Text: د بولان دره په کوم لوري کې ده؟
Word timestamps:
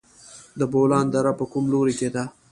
د 0.59 0.61
بولان 0.73 1.05
دره 1.13 1.31
په 1.39 1.45
کوم 1.51 1.65
لوري 1.73 1.93
کې 1.99 2.09
ده؟ 2.15 2.23